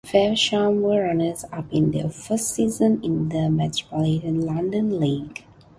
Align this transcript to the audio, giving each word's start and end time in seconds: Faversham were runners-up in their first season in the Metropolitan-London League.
Faversham 0.03 0.81
were 0.81 1.03
runners-up 1.03 1.65
in 1.71 1.91
their 1.91 2.09
first 2.09 2.55
season 2.55 3.03
in 3.03 3.29
the 3.29 3.51
Metropolitan-London 3.51 4.99
League. 4.99 5.43